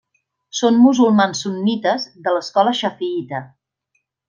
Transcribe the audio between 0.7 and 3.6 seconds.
musulmans sunnites de l'escola xafiïta.